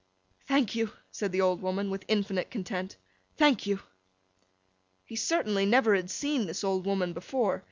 [0.47, 2.97] 'Thank you!' said the old woman, with infinite content.
[3.37, 3.81] 'Thank you!'
[5.05, 7.59] He certainly never had seen this old woman before.